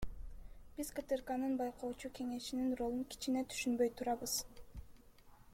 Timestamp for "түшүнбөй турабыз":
3.53-4.39